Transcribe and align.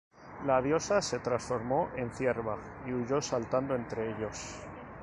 La 0.47 0.61
diosa 0.63 0.99
se 0.99 1.19
transformó 1.19 1.91
en 1.95 2.11
cierva 2.11 2.57
y 2.87 2.91
huyó 2.91 3.21
saltando 3.21 3.75
entre 3.75 4.09
ellos. 4.09 4.55